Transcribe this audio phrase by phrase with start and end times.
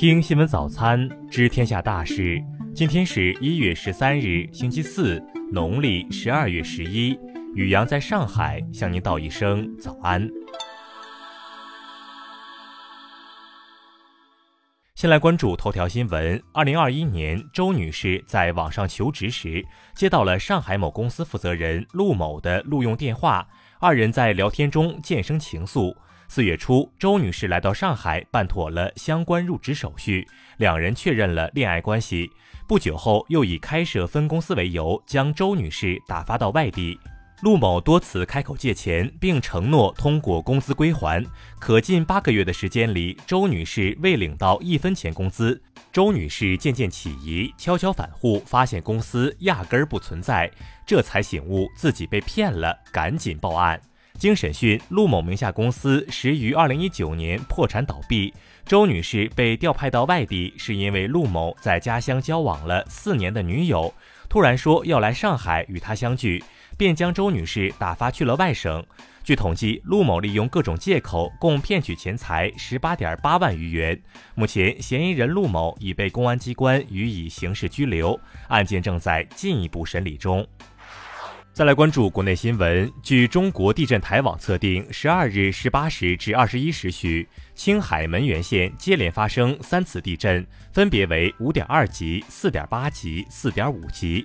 [0.00, 2.40] 听新闻早餐，知天下大事。
[2.72, 5.20] 今天是一月十三日，星期四，
[5.50, 7.18] 农历十二月十一。
[7.56, 10.30] 雨阳在上海向您道一声早安。
[14.94, 16.40] 先来关注头条新闻。
[16.54, 23.48] 二零二一年，周女士在网上求职时，接到了上海某公司负责人陆某的录用电话，
[23.80, 25.92] 二人在聊天中渐生情愫。
[26.30, 30.28] 四月初，周女士来到上海办妥了相关入职手续，
[30.58, 32.30] 两人确认了恋爱关系。
[32.66, 37.00] 不久后，又以开设分公司为由，将周女士打发到外地。
[37.40, 41.24] 陆某多次开口借钱，并承诺通过工资归还。
[41.58, 45.58] 可近八个月的时间里，周女士未领到一分钱工资。
[45.90, 50.50] 周女士渐渐起疑，悄悄返沪，发现公司压根儿不存在，
[50.84, 53.80] 这才醒悟自己被骗了，赶紧报案。
[54.18, 58.34] 经审讯，陆某名下公司时于二零一九年破产倒闭。
[58.66, 63.94] 周女士被调派到外地，是因为陆某在家乡交往了四年的女友
[64.28, 66.42] 突然说要来上海与他相聚，
[66.76, 68.84] 便将周女士打发去了外省。
[69.22, 74.02] 据统计，陆某利用各种借口，共骗取钱财十八点八万余元。
[74.34, 80.44] 目前，嫌疑人陆某已被公安机关予以刑事拘留，案件正在进一步审理中。
[81.58, 82.88] 再来关注国内新闻。
[83.02, 94.24] 据中国地震台网测定，十二日十八时至二十一时许，青海门源县接连发生三次地震，分别为五点二级、四点八级、四点五级。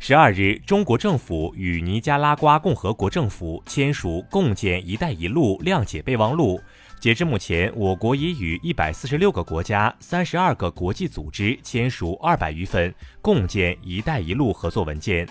[0.00, 6.60] 十二日，中国政府与尼加拉瓜共和国政府签署共建“一带一路”谅解备忘录。
[6.98, 15.24] 截至目前，我国已与一百四十六个国家、三十二个国际组织签署二百余份共建“一带一路”合作文件。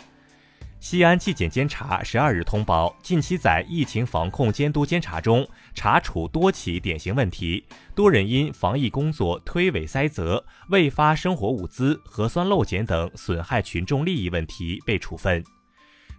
[0.80, 15.44] 西安纪检监察十二日通报，近期在疫情防控监督监察中查处多起典型问题，多人因防疫工作推诿塞责、未发生活物资、核酸漏检等损害群众利益问题被处分。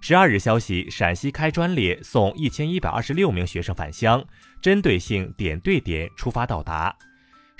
[0.00, 4.22] 十二日消息，陕西开专列送一千一百二十六名学生返乡，
[4.60, 6.94] 针对性点对点出发到达。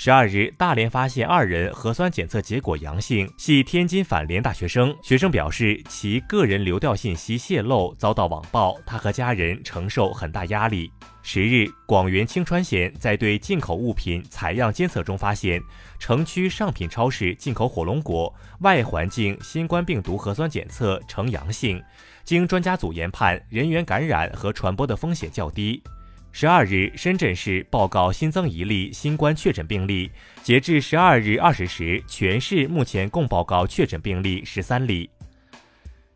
[0.00, 4.97] 十二日，大连发现二人核酸检测结果阳性，系天津反联大学生。
[5.03, 10.88] 学生表示，其个人流调信息泄露遭到网暴，他和家人承受很大压力。
[11.20, 15.60] 十日，广元青川县在对进口物品采样监测中发现，
[15.98, 21.82] 城区上品超市进口火龙果外环境新冠病毒核酸检测呈阳性，
[22.22, 25.82] 经专家组研判，人员感染和传播的风险较低。
[26.31, 30.11] 十二日，深圳市报告新增一例新冠确诊病例。
[30.43, 35.11] 截至十二日二十时，全市目前共报告确诊病例十三例。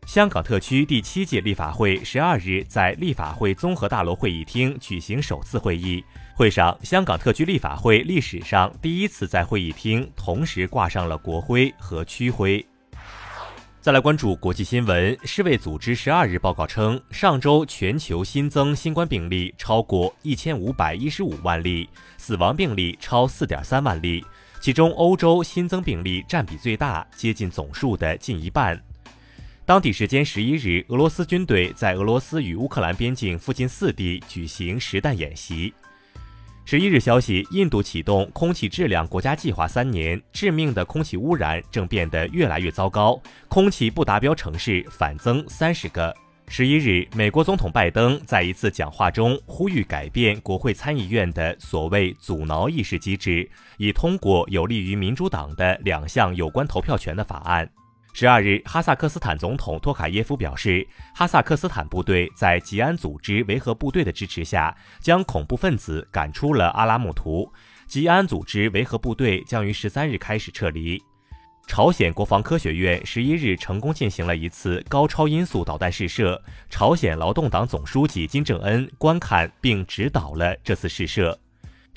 [0.05, 6.03] 香港特区第七届立法会十二日在立法会综合大楼会议厅举行首次会议。
[6.35, 12.65] 会上，香港特区立法会历史上第一次在会议厅同时挂上了国徽和区徽。
[13.83, 15.17] 再来关注国际新闻。
[15.25, 24.25] 世卫组织十二日报告称，上周全球新增新冠病例超过一千五百一十五万例，死亡病例超四点三万例，
[24.61, 28.81] 其中欧洲新增病例占比最大，接近总数的近一半。
[29.65, 35.73] 当地时间十一日，俄罗斯军队在俄罗斯与乌克兰边境附近四地举行实弹演习。
[36.65, 46.15] 十一日消息，印度启动空气质量国家计划三年，致命的空气污染正变得越来越糟糕，空气不达标城市反增三十个。
[46.47, 53.47] 十一日，美国总统拜登在一次讲话中呼吁改变国会参议院的所谓阻挠议事机制，
[53.77, 57.69] 以通过有利于民主党的两项有关投票权的法案。
[58.15, 67.51] 十二日，哈萨克斯坦总统托卡耶夫表示，哈萨克斯坦部队在吉安组织维和部队的支持下，将恐怖分子赶出了阿拉木图。
[67.87, 71.01] 吉安组织维和部队将于十三日开始撤离。
[71.65, 81.39] 朝鲜国防科学院十一日成功进行了一次高超音速导弹试射，朝鲜劳动党总书记金正恩观看并指导了这次试射。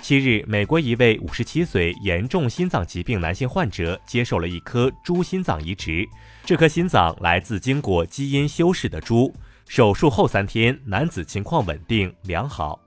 [0.03, 6.09] 七日，美国一位五十七岁严重心脏疾病男性患者接受了一颗猪心脏移植，
[6.45, 9.35] 这颗心脏来自经过基因修饰的猪。
[9.67, 12.79] 手术后三天，男子情况稳定良好。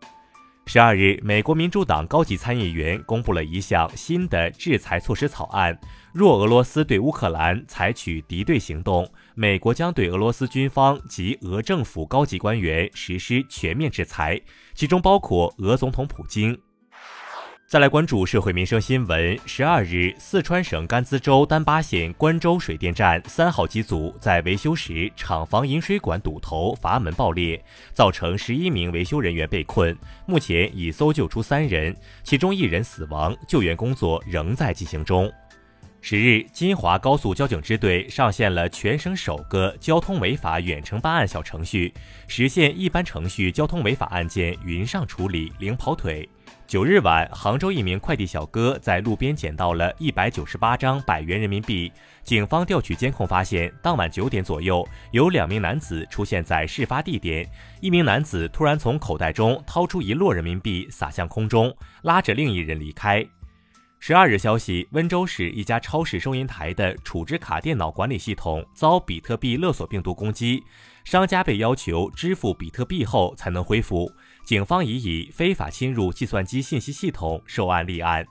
[0.66, 5.78] 十二日，美国民主党高级参议员公布了一项新的制裁措施草案，
[6.14, 14.40] 若俄罗斯对乌克兰采取敌对行动，美国将对俄罗斯军方及俄政府高级官员实施全面制裁，
[14.74, 16.58] 其中包括俄总统普京。
[17.70, 19.40] 再来关注社会民生新闻。
[19.46, 27.64] 十二日，四川省甘孜州丹巴县关州水电站三号机组在维修时，厂房引水管堵头，阀门爆裂，
[27.94, 29.96] 造成十一名维修人员被困。
[30.26, 35.32] 目前已搜救出三人，其中一人死亡，救援工作仍在进行中。
[36.02, 41.94] 十日，金华高速交警支队上线了全省首个交通违法远程办案小程序，
[42.28, 46.28] 实现一般程序交通违法案件云上处理，零跑腿。
[46.70, 51.92] 九日晚，杭州一名快递小哥在路边捡到了一百九十八张百元人民币。
[52.24, 57.44] 警方调取监控发现，当晚九点左右，有两名男子出现在事发地点，
[57.82, 63.26] 一名男子突然从口袋中掏出一摞人民币撒向空中，拉着另一人离开。
[64.02, 70.64] 十二日消息，温州市一家超市收银台的储值卡电脑管理系统遭比特币勒索病毒攻击，
[71.04, 74.10] 商家被要求支付比特币后才能恢复。
[74.50, 78.26] 警方已以非法侵入计算机信息系统受案立案。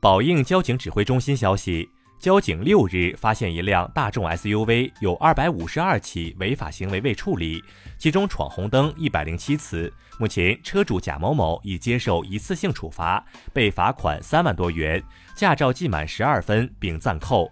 [0.00, 1.88] 宝应交警指挥中心消息。
[2.18, 7.62] 交警六日发现一辆大众 SUV 有二百五十二起违法行为未处理，
[7.96, 9.92] 其中闯红灯一百零七次。
[10.18, 15.00] 目前车主贾某某已接受一次性处罚，被罚款三万多元，
[15.36, 17.48] 驾照记满十二分并暂扣。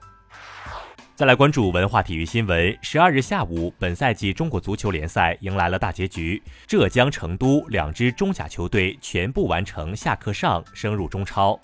[1.18, 2.78] 再来关注文化体育新闻。
[2.80, 11.60] 十二日下午，本赛季中国足球联赛迎来了大结局，浙江、成都两支中甲球队全部完成下课上，升入中超。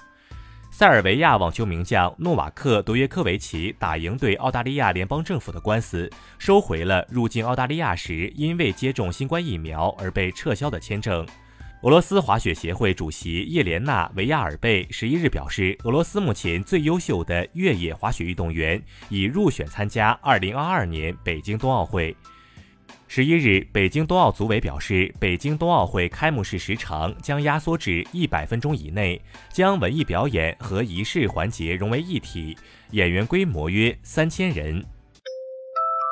[0.73, 11.25] 塞尔维亚网球名将诺瓦克·德约科维奇打赢对澳大利亚联邦政府的官司，收回了入境澳大利亚时因未接种新冠疫苗而被撤销的签证。
[11.85, 22.17] 俄罗斯滑雪协会主席叶莲娜·维亚尔贝十一日表示，俄罗斯目前最优秀的越野滑雪运动员已入选参加2022年北京冬奥会。
[23.07, 29.21] 十一日，北京冬奥组委表示，北京冬奥会开幕式时长将压缩至一百分钟以内，
[29.53, 32.57] 将文艺表演和仪式环节融为一体，
[32.93, 34.83] 演员规模约三千人。